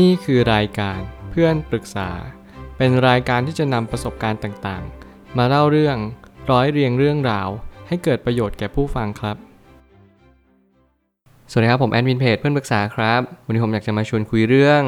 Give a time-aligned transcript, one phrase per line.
[0.00, 2.10] นี่คือรายการเพื่อนปรึกษา
[2.76, 5.96] เป็นรายการที่จะนำประสบการณ์ต่างๆ มาเล่าเรื่อง
[6.50, 7.48] ร้อยเรียงเรื่องราว
[7.88, 9.36] ให้เกิดประโยชน์แก่ผู้ฟังครับ
[11.50, 14.82] สวัสดีครับผมแอดมินเพจเพื่อนปรึกษาครับ วันนี้ผมอยากจะมาชวนคุยเรื่อง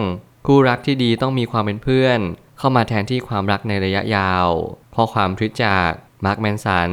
[0.47, 2.19] คู่รักที่ดีต้องมีความเป็นเพื่อน
[2.59, 4.47] เข้ามาแทนที่ความรักในระยะยาว
[4.95, 5.91] ข้อความทวิตจาก
[6.25, 6.91] มาร์คแมนสัน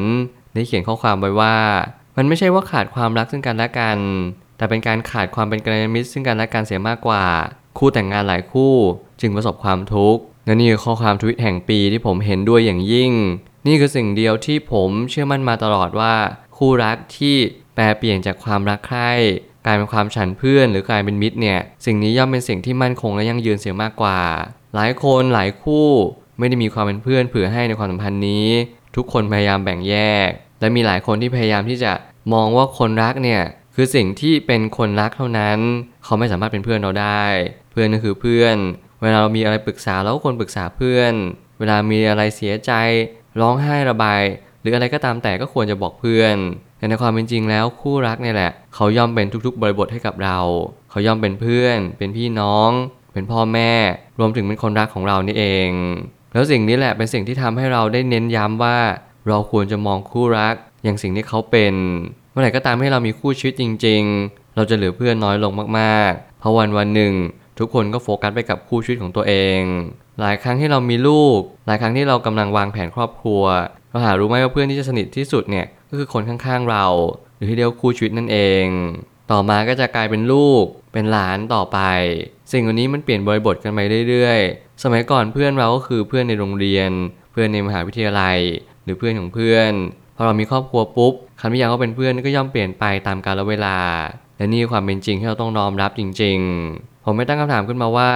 [0.54, 1.58] ได้เขียนข้อความไว้ว่า
[2.18, 3.98] มันไม่ใช่ว่าขาดความรักซึ่งกันและกัน
[4.58, 7.24] แต่เป็นการขาดความเป็นกัลยาณมิตรซึ่งกันและกันเสียมากกว่า
[7.78, 8.74] คู่แต่งงานหลายคู่
[9.22, 13.12] จึงประสบความทุกข์และนี่คือข้อความทวิตแห่งปีที่ผมเห็นด้วยอย่างยิ่ง
[13.68, 16.16] นี่คือสิ่งเดียวที่ผมเชื่อมั่นมาตลอดว่า
[16.58, 17.36] คู่รักที่
[17.76, 19.12] แปลเปลี่ยนจากความรักใคร่
[19.66, 24.20] กลายเป็นความฉันเพื่อนหรือกลายเป็นมิตรเนี่ย สิ่งนี้ย่อมเป็นสิ่งที่มั่นคงและยั่งยืนเสียมากกว่า
[24.76, 25.88] หลายคนหลายคู่
[26.38, 28.48] ไม่ได้มีความเป็นเพื่อนเผื่อให้ในความสัมพันธ์นี้
[28.96, 29.96] ทุกคนพยายามแบ่งแย
[30.28, 30.30] ก
[30.60, 31.92] และมีหลายคนที่พยายามที่จะ
[32.34, 33.42] มองว่าคนรักเนี่ย
[33.76, 35.60] คือสิ่งที่เป็นคนรักเท่านั้น
[36.04, 37.24] เขาไม่สามารถเป็นเพื่อนเราได้
[37.72, 38.56] เพื่อนก็คือเพื่อน
[39.02, 41.14] เวลาเรามีอะไรปรึกษาเราก็ควรปรึกษาเพื่อน
[41.60, 42.72] เวลามีอะไรเสียใจ
[43.42, 44.22] ร้องไห้ระบาย
[44.62, 46.36] หรืออะไรก็ตามแต่ก็ควรจะบอกเพื่อน
[46.78, 50.40] แต่ในความเป็นจริงแล้วคู่รักเนี่ยแหละ เขาย่อมเป็นทุกๆ บริบทให้กับเรา
[50.90, 52.72] เขาย่อมเป็นเพื่อน เป็นพี่น้อง
[53.14, 53.72] เป็นพ่อแม่
[54.20, 55.70] รวมถึงเป็นคนรักของเรานี่เอง
[56.34, 58.78] แล้วสิ่งนี้แหละเป็นสิ่งที่ทำให้เราได้เน้นย้ำว่า
[59.28, 61.74] เราควรจะมองคู่รัก อย่างสิ่งที่เขาเป็น
[62.32, 67.14] เมื่อไหร่ก็ตามให้เรามีคู่ชีวิตจริง ๆ เราจะเหลือเพื่อนน้อยลงมากๆ เพราะวันวันหนึ่ง
[67.60, 69.62] ทุกคนก็โฟกัสไปกับคู่ชีวิตของตัวเอง
[70.20, 73.44] หลายครั้งที่เรามีลูก หลายครั้งที่เรากำลังวางแผนครอบครัว
[73.90, 76.86] เราหารู้ไหมว่าเพื่อนที่จะสนิทที่สุดเนี่ยก็คือคนข้างๆเรา
[77.36, 78.66] หรือที่เรียกคู่ชีวิตนั่นเอง
[79.32, 81.80] ต่อมาก็จะกลายเป็นลูก เป็นหลานต่อไป
[82.52, 83.80] สิ่งเหล่านี้มันเปลี่ยนบริบทกันไป
[84.10, 86.92] เรื่อยๆ สมัยก่อนเพื่อนเราก็คือเพื่อนในโรงเรียน
[87.32, 88.38] เพื่อนในมหาวิทยาลัย
[88.84, 89.72] หรือเพื่อนของเพื่อน
[90.22, 93.78] อเรามีครอบครัวปุ๊บคำนิยามว่าเป็นเพื่อนก็ย่อมเปลี่ยนไปตามกาลเวลา
[94.38, 96.38] และนี่คือความเป็นจริงที่เราต้องน้อมรับจริง
[96.72, 98.12] ๆ ผมไม่ตั้งคำถามขึ้นมาว่า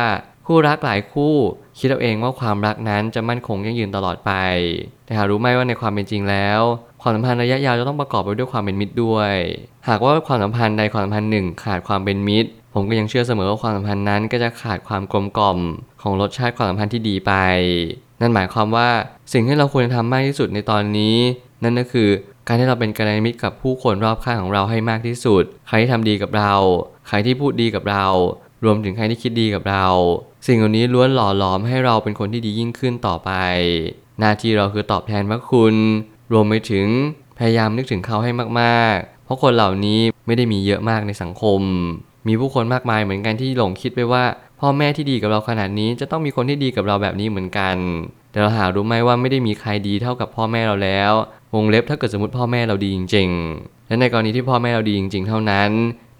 [0.45, 1.33] คู่รักหลายคู่
[1.79, 4.31] คิดเอาเองว่าความรักนั้นจะมั่นคงยั่งยืนตลอดไป
[5.05, 6.61] แต่หารู้ไหมว่าในความเป็นจริงแล้ว
[7.01, 9.33] ความสัมพันธ์ระยะยาวจะต้องประกอบไปด้วยความเป็นมิตรด้วย
[9.89, 15.59] หากว่าความสัมพันธ์ใดความสัมพันธ์หนึ่งขาดความเป็นมิตร ผมก็ยังเชื่อเสมอว่าความสัมพันธ์นั้นก็จะขาดความกลมกล่อม
[16.01, 17.33] ของรสชาติความสัมพันธ์ที่ดีไป
[18.21, 18.89] นั่นหมายความว่า
[19.33, 21.15] สิ่งที่เราควรจะทำมากที่สุดในตอนนี้
[21.63, 22.09] นั่นก็คือ
[22.47, 26.53] การที่เราเป็นกัลยาณมิตรกับผู้คนรอบข้างของเราให้มากที่สุด ใครที่ทำดีกับเรา
[27.07, 28.05] ใครที่พูดดีกับเรา
[28.63, 29.85] รวมถึงใครที่คิดดีกับเรา
[30.47, 33.31] สิ่งเหล่านี้ล้วนหล่อหลอมให้เราเป็นคนที่ดียิ่งขึ้นต่อไป
[34.19, 35.75] หน้าที่เราคือตอบแทนพระคุณ
[36.33, 36.87] รวมไปถึง
[37.37, 41.61] พยายามนึกถึงเขาให้มากๆ เพราะคนเหล่านี้ไม่ได้มีเยอะมากในสังคม
[42.27, 44.23] มีผู้คนมากมายเหมือนกันที่หลงคิดไปว่า
[44.59, 47.75] พ่อแม่ที่ดีกับเราขนาดนี้จะต้องมีคนที่ดีกับเราแบบนี้เหมือนกัน
[48.31, 51.11] แต่เราหารู้ไหมว่าไม่ได้มีใครดีเท่ากับพ่อแม่เราแล้ว
[51.55, 53.29] วงเล็บถ้าเกิดสมมติพ่อแม่เราดีจริง
[53.59, 55.71] ๆ และในกรณีที่พ่อแม่เราดีจริง ๆ เท่านั้น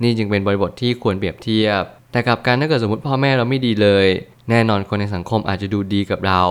[0.04, 1.82] นี่จึงเป็นบริบทที่ควรเปรียบเทียบ
[2.12, 4.08] แต่กับการถ้าเกิดสมมติพ่อแม่เราไม่ดีเลย
[4.50, 6.44] แน่นอนคนในสังคมอาจจะดูดีกับเรา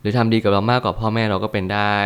[0.00, 1.96] หรือทำดีกับเรามากกว่าพ่อแม่เราก็เป็นได้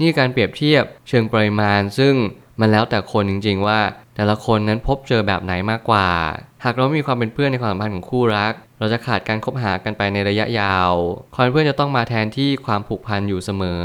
[0.00, 2.14] นี่การเปรียบเทียบเชิงปริมาณ ซึ่ง
[2.60, 3.80] มันแล้วแต่คนจริง ๆ ว่า
[4.16, 6.08] แต่ละคนนั้นพบเจอแบบไหนมากกว่า
[6.64, 10.92] หากเรามีความเป็นเพื่อนในความสัมพันธ์ของคู่รัก เราจะขาดการคบหากันไปในระยะยาว
[11.34, 13.84] ความเป็นเพื่อนจะต้องมาแทนที่ความผูกพันอยู่เสมอ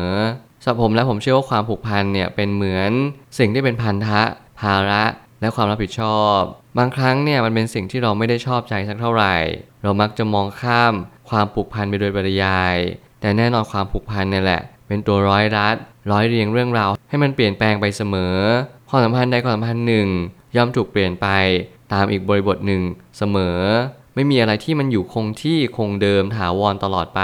[0.66, 2.91] สำหรับผมและผมเชื่อว่าความผูกพันเนี่ยเป็นเหมือน
[3.38, 4.22] สิ่งที่เป็นพันธะ
[4.59, 5.03] ภาระ
[5.41, 6.40] และความรับผิดชอบ
[6.78, 9.35] บางครั้งเนี่ยมันเป็นสิ่งที่เราไม่ได้ชอบใจสักเท่าไหร่
[9.84, 10.94] เรามักจะมองข้าม
[11.29, 12.75] ความผูกพันไปโดยปริยาย
[13.22, 15.75] แต่แน่นอนความผูกพันเนี่ยแหละ เป็นตัวร้อยรัด
[16.12, 18.38] ร้อยเรียงเรื่องราวให้มันเปลี่ยนแปลงไปเสมอ
[18.90, 20.07] ความสัมพันธ์ใดความสัมพันธ์หนึ่ง
[20.56, 21.28] ย่อมถูกเปลี่ยนไป
[21.94, 22.81] ตามอีกบริบทหนึ่ง
[23.18, 23.59] เสมอ
[24.16, 27.22] ไม่มีอะไรที่มันอยู่คงที่คงเดิมถาวรตลอดไป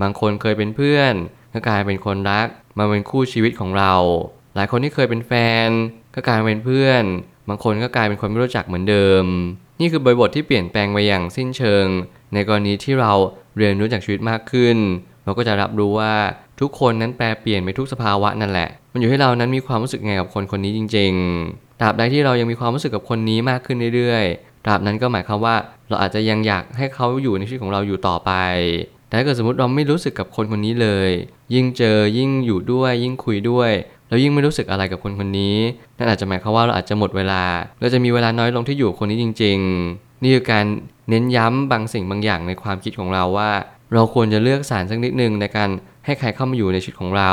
[0.00, 1.14] บางคนเคยเป็นเพื่อน
[1.52, 2.46] ก็กลายเป็นคนรัก
[2.78, 3.94] มาเป็นคู่ชีวิตของเรา
[4.54, 5.32] หลายคนที่เคยเป็นแฟ
[5.66, 5.68] น
[6.14, 7.04] ก็กลายเป็นเพื่อน
[7.48, 9.24] บางคนก็กลายเป็นคนไม่รู้จักเหมือนเดิม
[9.80, 11.86] นี่คือบริบทที่เปลี่ยนแปลงไปอย่างสิ้นเชิง
[12.34, 13.12] ในกรณีที่เรา
[13.56, 14.76] เรียนรู้จากชีวิตมากขึ้น
[15.24, 16.14] เราก็จะรับรู้ว่า
[16.60, 21.12] ทุกคนนั้นแปลเปลี่ยนไปทุกสภาวะนั่นแหละ มันอยู่ให้เรานั้นมีความรู้สึกไงกับคนคนนี้จริง
[21.46, 25.56] ๆ ตราบใดที่เรายังมีความรู้สึกกับคนนี้มากขึ้นเรื่อยๆ ตราบนั้นก็หมายความว่า
[25.88, 28.32] เราอาจจะยังอยากให้เขาอยู่ในชีวิตของเราอยู่ต่อไป
[29.10, 31.10] แต่ถ้าเกิดสมมติเราไม่รู้สึกกับคนคนนี้เลย
[31.54, 33.70] ยิ่งเจอยิ่งอยู่ด้วย ยิ่งคุยด้วย
[34.08, 35.56] แล้วยิ่งไม่รู้สึกอะไรกับคนคนนี้
[35.98, 37.42] นั่นอาจจะหมายความว่าเราอาจจะหมดเวลา
[37.80, 39.58] เราจะมีเวลาน้อยลงที่อยู่คนนี้จริง
[39.90, 40.64] ๆ นี่คือการ
[41.10, 43.50] เน้นย้ำบางสิ่งบางอย่างในความคิดของเราว่า
[43.94, 45.70] เราควรจะเลือกสารสักนิดนึงในการ
[46.04, 47.32] ให้ใครเข้ามาอยู่ในชีวิตของเรา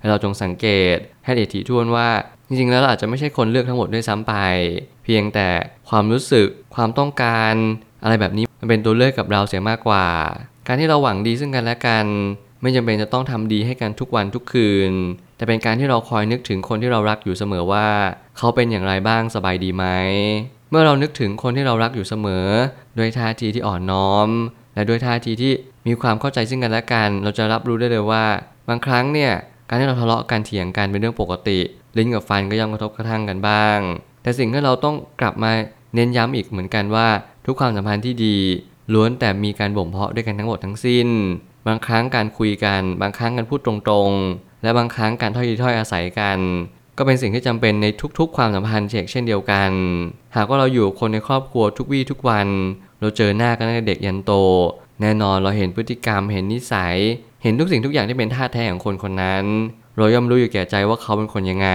[0.00, 2.08] ให้เราจงสังเกตให้เดทีทวนว่า
[2.48, 4.34] จริงๆ แล้วเราอาจจะไม่ใช่คนเลือกทั้งหมดด้วยซ้ำไป
[5.04, 5.48] เพียงแต่
[5.88, 7.54] ความรู้สึกความต้องการ
[8.02, 10.06] อะไรแบบนี้มันเป็นตัวเลือกกับเราเสียมากกว่า
[10.72, 12.06] การที่เราหวังดีซึ่งกันและกัน
[12.62, 14.92] ไม่จำเป็นจะต้องทำดีให้กันทุกวันทุกคืน
[15.36, 17.88] แต่เป็นการที่เราคอยนึกถึงคนที่เรารักอยู่เสมอว่า
[18.36, 19.84] เขาเป็นอย่างไรบ้างสบายดีไหม
[20.70, 22.46] เมื่อเรานึกถึงคนที่เรารักอยู่เสมอ
[22.98, 24.28] ด้วยท่าทีที่อ่อนน้อม
[24.74, 25.52] และด้วยท่าทีที่
[25.86, 28.24] มีความเข้าใจซึ่งกันและกัน เราจะรับรู้ได้เลยว่า
[28.68, 29.32] บางครั้งเนี่ย
[29.68, 31.58] การที่เราทะเลาะกันเถียงกันเป็นเรื่องปกติ
[31.96, 33.78] ลิ้นกับฟันก็ย่อมกระทบกระทั่งกันบ้าง
[34.22, 35.50] แต่สิ่งที่เราต้องกลับมา
[35.94, 37.08] เน้นย้ำอีกเหมือนกันว่า
[37.46, 38.36] ทุกความสัมพันธ์ที่ดี
[38.94, 41.08] ล้วนแต่มีการบ่มเพาะด้วยกันทั้งหมดทั้งสิ้น
[41.66, 46.38] บางครั้งการคุยกัน บางครั้งการพูดตรงๆ และบางครั้งการถ้อยทีถ้อยอาศัยกัน
[46.98, 47.86] ก็เป็นสิ่งที่จำเป็นใน
[48.18, 49.70] ทุกๆ ความสัมพันธ์เช่นเดียวกัน
[50.36, 52.48] หากว่าเราอยู่คนในครอบครัวทุกวี่ทุกวัน
[53.00, 54.32] เราเจอหน้ากันตั้งแต่เด็กยันโต
[55.00, 56.96] แน่นอนเราเห็นพฤติกรรมเห็นนิสัย
[57.42, 59.44] เห็นทุกสิ่งทุกอย่างที่เป็นท่าแท้ของคนคนนั้น
[59.96, 61.70] เราย่อมรู้อยู่แก่ใจว่าเขาเป็นคนยังไง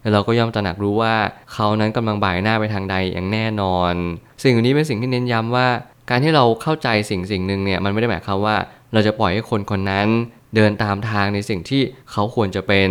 [0.00, 1.14] และเราก็ย่อมตระหนักรู้ว่า
[1.52, 3.94] เขานั้นกำลังบ่ายหน้าไปทางใดอย่างแน่นอน
[4.42, 5.68] สิ่งนี้เป็นสิ่งที่เน้นย้ำว่า
[6.10, 8.56] การที่เราเข้าใจสิ่งสิ่งหนึ่งเนี่ยมันไม่ได้หมายความว่า
[8.92, 10.08] เราจะปล่อยให้คนคนนั้น
[10.54, 12.90] เดินตามทางในสิ่งที่เขาควรจะเป็น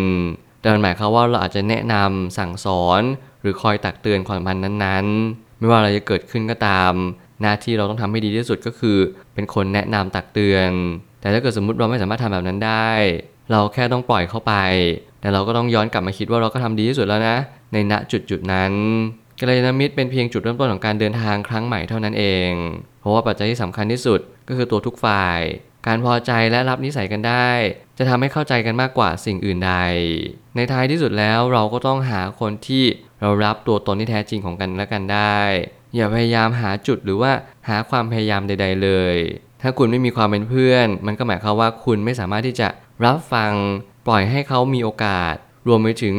[0.60, 3.02] แต่มันหมายความว่าเราอาจจะแนะนำสั่งสอน
[3.42, 6.94] หรือคอยตักเตือนความมพันนั้นๆ ไม่ว่าอะไรจะเกิดขึ้นก็ตาม
[7.42, 8.98] หน้าที่เราต้องทำให้ดีที่สุดก็คือ
[9.34, 10.70] เป็นคนแนะนำตักเตือน
[11.22, 12.90] แต่ถ้าเกิดสมมติเราไม่สามารถทำแบบนั้นได้
[13.52, 14.54] เราแค่ต้องปล่อยเข้าไป
[15.22, 17.38] แต่เราก็ต้องย้อนกลับมาคิดว่าเราก็ทำดีที่สุดแล้วนะ
[17.74, 18.72] ในณจุดจุดนั้น
[19.44, 22.52] กัลยาณมิตรเป็นเพียงจุดเริ่มต้นของการเดินทางครั้งใหม่เท่านั้นเอง
[23.02, 25.40] เพราะว่าปัจจัยที่สำคัญที่สุดก็คือตัวทุกฝ่าย
[25.88, 27.50] การพอใจและรับนิสัยกันได้
[27.98, 29.74] จะทำให้เข้าใจกันมากกว่าสิ่งอื่นใด
[30.56, 32.86] ในท้ายที่สุดแล้วเราก็ต้องหาคนที่
[33.22, 35.40] เรารับตัวตนที่แท้จริงของกันและกันได้
[35.96, 37.32] อย่าพยายามหาจุดหรือว่า
[37.68, 39.16] หาความพยายามใด ๆ เลย
[39.62, 42.68] ถ้าคุณไม่มีความเป็นเพื่อน มันก็หมายความว่าคุณไม่สามารถที่จะ
[43.06, 43.52] รับฟัง
[44.08, 45.36] ปล่อยให้เขามีโอกาส
[45.68, 46.16] รวมไปถึง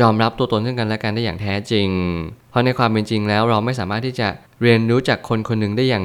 [0.00, 1.88] ยอมรับตัวตนซึ่งกันและกันได้อย่างแท้จริง
[2.52, 4.28] เพราะในความเป็นจริงแล้วเราไม่สามารถที่จะ
[4.62, 6.04] เรียนรู้จากคนคนหนึ่งได้อย่าง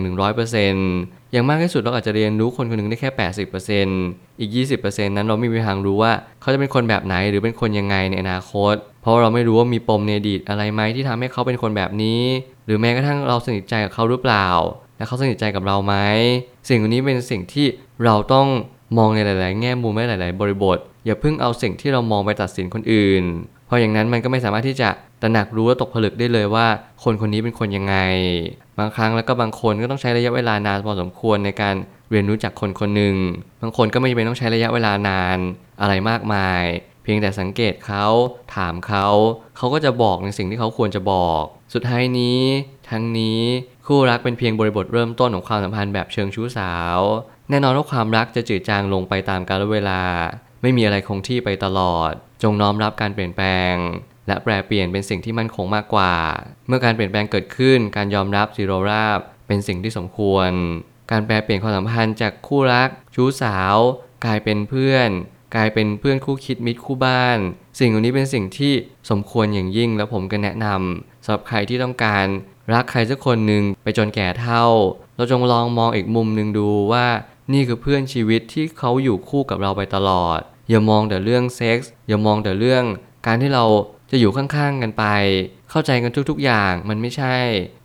[0.65, 3.09] 100%อย่างมากที่สุดเราอาจจะเรียนรู้คนคนหนึ่งได้แค่
[3.75, 4.49] 80%อีก
[4.79, 6.11] 20%นั้นเราไม่มีทางรู้ว่า
[6.41, 12.21] เขาจะเป็นคนแบบไหนหรือเป็นคนยังไงในอนาคต เพราะเราไม่รู้ว่ามีปมในอดีตอะไรไหมที่ทำให้เขาเป็นคนแบบนี้
[12.65, 14.47] หรือแม้กระทั่งเราสนิทใจกับเขาหรือเปล่า
[14.97, 15.95] และเขาสนิทใจกับเราไหม
[16.69, 17.67] สิ่งนี้เป็นสิ่งที่
[18.05, 18.47] เราต้อง
[18.97, 23.23] มองในหลาย ๆ แง่มุมและหลาย ๆ บริบท อย่าเพิ่งเอาสิ่งที่เรามองไปตัดสินคนอื่น
[23.65, 24.89] เพราะอย่างนั้นมันก็ไม่สามารถที่จะ
[25.21, 26.67] ตระหนักรู้และตกผลึกได้เลยว่า
[27.03, 27.95] คนคนนี้เป็นคนยังไง
[28.79, 31.75] บางครั้งแล้วก็บางคนก็ต้องใช้ระยะเวลานานพอสมควรในการ
[32.11, 33.15] เรียนรู้จากคนคนหนึ่ง
[33.61, 35.37] บางคนก็ไม่จำเป็นต้องใช้ระยะเวลานาน
[35.81, 36.63] อะไรมากมาย
[37.03, 38.05] เพียงแต่สังเกตเขา
[38.55, 39.07] ถามเขา
[39.57, 41.43] เขาก็จะบอกในสิ่งที่เขาควรจะบอก
[41.73, 42.41] สุดท้ายนี้
[42.89, 43.41] ทั้งนี้
[43.87, 46.99] คู่รักเป็นเพียงบริบทเริ่มต้นของความสัมพันธ์แบบเชิงชู้สาว
[47.49, 50.01] แน่นอนว่าความรักจะจืดจางลงไปตามกาลเวลา
[50.61, 52.11] ไม่มีอะไรคงที่ไปตลอด
[52.43, 53.75] จงน้อมรับการเปลี่ยนแปลง
[54.27, 56.13] และแปรเปลี่ยนเป็นสิ่งที่มั่นคงมากกว่า
[56.67, 60.51] เมื่อการเปลี่ยนแปลงเกิดขึ้น การยอมรับสิโรราบเป็นสิ่งที่สมควร
[61.11, 63.75] การแปลเปลี่ยนความสัมพันธ์จากคู่รัก ชู้สาว
[64.25, 65.09] กลายเป็นเพื่อน
[65.55, 67.37] กลายเป็นเพื่อนคู่คิดมิตรคู่บ้าน
[67.79, 68.73] สิ่งเหล่านี้เป็นสิ่งที่
[69.09, 72.25] สมควรอย่างยิ่งและผมก็แนะนำสำหรับใครที่ต้องการ
[72.73, 74.65] รักใครสักคนหนึ่งไปจนแก่เท่า
[75.15, 77.07] เราจงลองมองอีกมุมหนึ่งดูว่า
[77.53, 80.39] นี่คือเพื่อนชีวิตที่เขาอยู่คู่กับเราไปตลอด
[80.69, 82.83] อย่ามองแต่เรื่องเซ็กส์อย่ามองแต่เรื่อง
[83.27, 83.65] การที่เรา
[84.11, 85.03] จะอยู่ข้างๆกันไป
[85.69, 87.35] เข้าใจกันทุกๆอย่างมันไม่ใช่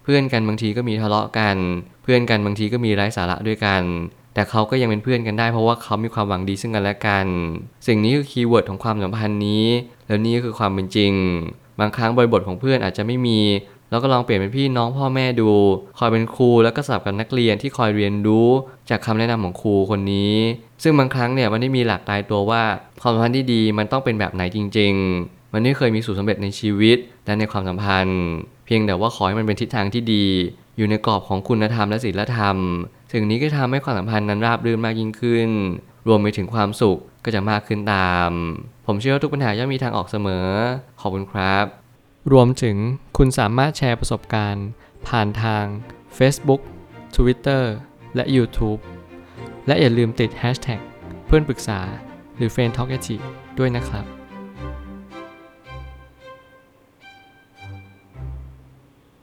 [0.05, 1.57] เพื่อนกันบางทีก็มีทะเลาะกัน
[2.03, 3.83] เพื่อนกันบางทีก็มีไร้สาระด้วยกัน
[4.35, 7.27] แต่เขาก็ยังเป็นเพื่อนกันได้เพราะว่าเขามีความหวังดีซึ่งกันและกัน
[7.87, 9.67] สิ่งนี้คือ keyword ของความสัมพันธ์นี้
[10.07, 11.13] แล้วนี่ก็คือความเป็นจริง
[11.81, 13.41] บางครั้งบริบทของเพื่อนอาจจะไม่มี
[13.91, 15.51] แล้วก็ลองเปลี่ยนเป็นพี่น้องพ่อแม่ดู
[15.99, 18.49] คอยเป็นครูแล้วก็สลับกับนักเรียนที่คอยเรียนรู้
[18.91, 20.35] จากคำแนะนำของครูคนนี้
[20.83, 22.63] ซึ่งบางครั้งเนี่ยมันไม่ได้มีหลักตายตัวว่า
[23.03, 28.23] ความสัมพันธ์ที่ดีมันต้องเป็นแบบไหนจริง ๆ มันไม่เคยมีสูตรสำเร็จในชีวิตและในความสัมพันธ์
[28.67, 30.27] เพียงแต่ว่าขอให้มันเป็นทิศทางที่ดี
[30.77, 32.57] อยู่ในกรอบของคุณธรรมและศีลธรรม
[33.13, 35.51] สิ่งนี้ก็ทำให้ความสัมพันธ์นั้นราบรื่นมากยิ่งขึ้น
[36.09, 38.31] รวมไปถึงความสุขก็จะมากขึ้นตาม
[38.87, 40.47] ผมเชื่อว่าทุกปัญหาย่อมมีทางออกเสมอ
[41.01, 41.65] ขอบคุณครับ
[42.33, 42.77] รวมถึง
[43.17, 44.67] คุณสามารถแชร์ประสบการณ์
[45.09, 45.65] ผ่านทาง
[46.19, 46.61] Facebook
[47.17, 47.63] Twitter
[48.15, 48.81] และ YouTube
[49.67, 50.81] และอย่าลืมติด Hashtag
[51.27, 51.81] เพื่อนปรึกษา
[52.37, 52.99] หรือ f r ร e n d t a l k a
[53.59, 54.22] ด้วยนะครับ